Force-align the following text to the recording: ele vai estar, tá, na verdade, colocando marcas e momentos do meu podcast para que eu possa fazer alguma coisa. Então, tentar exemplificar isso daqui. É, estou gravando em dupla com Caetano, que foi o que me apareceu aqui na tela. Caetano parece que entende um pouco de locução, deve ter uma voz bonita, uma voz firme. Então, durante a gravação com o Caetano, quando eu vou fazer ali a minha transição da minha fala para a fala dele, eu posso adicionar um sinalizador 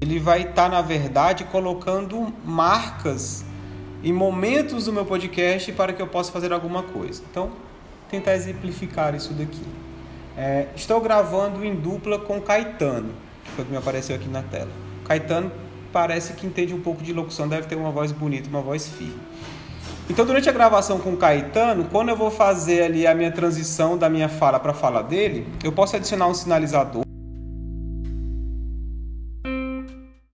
ele 0.00 0.18
vai 0.18 0.42
estar, 0.42 0.54
tá, 0.54 0.68
na 0.68 0.82
verdade, 0.82 1.44
colocando 1.44 2.32
marcas 2.44 3.44
e 4.02 4.12
momentos 4.12 4.84
do 4.84 4.92
meu 4.92 5.04
podcast 5.04 5.72
para 5.72 5.92
que 5.92 6.00
eu 6.00 6.06
possa 6.06 6.30
fazer 6.30 6.52
alguma 6.52 6.82
coisa. 6.82 7.22
Então, 7.30 7.50
tentar 8.08 8.34
exemplificar 8.34 9.14
isso 9.14 9.32
daqui. 9.32 9.62
É, 10.36 10.68
estou 10.76 11.00
gravando 11.00 11.64
em 11.64 11.74
dupla 11.74 12.18
com 12.18 12.40
Caetano, 12.40 13.12
que 13.44 13.50
foi 13.50 13.64
o 13.64 13.66
que 13.66 13.72
me 13.72 13.78
apareceu 13.78 14.14
aqui 14.14 14.28
na 14.28 14.42
tela. 14.42 14.70
Caetano 15.04 15.50
parece 15.92 16.34
que 16.34 16.46
entende 16.46 16.72
um 16.72 16.80
pouco 16.80 17.02
de 17.02 17.12
locução, 17.12 17.48
deve 17.48 17.66
ter 17.66 17.74
uma 17.74 17.90
voz 17.90 18.12
bonita, 18.12 18.48
uma 18.48 18.60
voz 18.60 18.88
firme. 18.88 19.18
Então, 20.08 20.24
durante 20.24 20.48
a 20.48 20.52
gravação 20.52 20.98
com 21.00 21.10
o 21.10 21.16
Caetano, 21.16 21.84
quando 21.90 22.08
eu 22.08 22.16
vou 22.16 22.30
fazer 22.30 22.82
ali 22.82 23.06
a 23.06 23.14
minha 23.14 23.32
transição 23.32 23.98
da 23.98 24.08
minha 24.08 24.28
fala 24.28 24.58
para 24.58 24.70
a 24.70 24.74
fala 24.74 25.02
dele, 25.02 25.46
eu 25.62 25.72
posso 25.72 25.96
adicionar 25.96 26.28
um 26.28 26.34
sinalizador 26.34 27.07